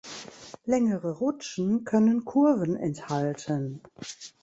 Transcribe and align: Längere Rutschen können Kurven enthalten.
Längere 0.65 1.19
Rutschen 1.19 1.83
können 1.83 2.25
Kurven 2.25 2.75
enthalten. 2.75 3.81